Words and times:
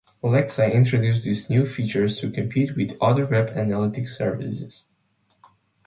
Alexa 0.23 0.67
introduced 0.67 1.23
these 1.25 1.47
new 1.47 1.63
features 1.63 2.17
to 2.19 2.31
compete 2.31 2.75
with 2.75 2.97
other 2.99 3.27
web 3.27 3.53
analytics 3.53 4.09
services. 4.09 4.85